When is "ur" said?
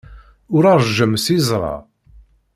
0.55-0.63